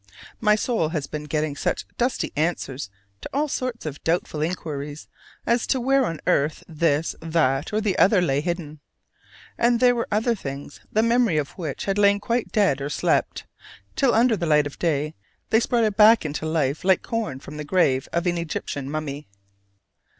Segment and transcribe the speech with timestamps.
[0.39, 2.89] My soul has been getting such dusty answers
[3.21, 5.07] to all sorts of doubtful inquiries
[5.45, 8.79] as to where on earth this, that, and the other lay hidden.
[9.59, 13.45] And there were other things, the memory of which had lain quite dead or slept,
[13.95, 15.13] till under the light of day
[15.51, 19.27] they sprouted hack into life like corn from the grave of an Egyptian mummy.